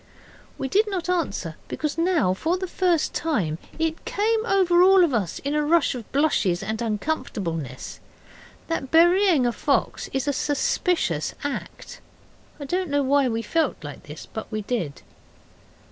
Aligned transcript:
We 0.57 0.67
did 0.67 0.89
not 0.89 1.09
answer, 1.09 1.57
because 1.67 1.95
now, 1.95 2.33
for 2.33 2.57
the 2.57 2.65
first 2.65 3.13
time, 3.13 3.59
it 3.77 4.03
came 4.03 4.43
over 4.47 4.81
all 4.81 5.03
of 5.03 5.13
us, 5.13 5.37
in 5.37 5.53
a 5.53 5.63
rush 5.63 5.93
of 5.93 6.11
blushes 6.11 6.63
and 6.63 6.81
uncomfortableness, 6.81 7.99
that 8.65 8.89
burying 8.89 9.45
a 9.45 9.51
fox 9.51 10.07
is 10.11 10.27
a 10.27 10.33
suspicious 10.33 11.35
act. 11.43 12.01
I 12.59 12.65
don't 12.65 12.89
know 12.89 13.03
why 13.03 13.29
we 13.29 13.43
felt 13.43 13.79
this, 13.81 14.25
but 14.25 14.51
we 14.51 14.63
did. 14.63 15.03